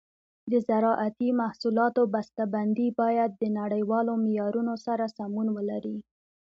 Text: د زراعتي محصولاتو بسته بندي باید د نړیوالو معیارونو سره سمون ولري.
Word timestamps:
د 0.51 0.53
زراعتي 0.67 1.29
محصولاتو 1.41 2.01
بسته 2.13 2.43
بندي 2.53 2.87
باید 3.01 3.31
د 3.33 3.43
نړیوالو 3.59 4.11
معیارونو 4.25 4.73
سره 4.85 5.05
سمون 5.17 5.47
ولري. 5.51 5.97